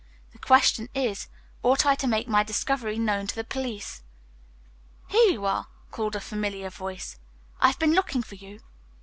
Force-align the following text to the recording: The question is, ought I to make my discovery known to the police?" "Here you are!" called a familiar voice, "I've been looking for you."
The 0.31 0.39
question 0.39 0.89
is, 0.95 1.27
ought 1.61 1.85
I 1.85 1.93
to 1.97 2.07
make 2.07 2.27
my 2.27 2.41
discovery 2.41 2.97
known 2.97 3.27
to 3.27 3.35
the 3.35 3.43
police?" 3.43 4.01
"Here 5.09 5.29
you 5.33 5.45
are!" 5.45 5.67
called 5.91 6.15
a 6.15 6.19
familiar 6.19 6.71
voice, 6.71 7.19
"I've 7.59 7.77
been 7.77 7.93
looking 7.93 8.23
for 8.23 8.33
you." 8.33 8.61